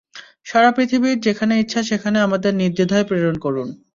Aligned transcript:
সুতরাং 0.45 0.71
পৃথিবীর 0.77 1.17
যেখানে 1.19 1.53
ইচ্ছা 1.59 1.81
সেখানে 1.83 2.17
আমাদের 2.21 2.51
নির্দ্বিধায় 2.55 3.07
প্রেরণ 3.09 3.35
করুন। 3.45 3.67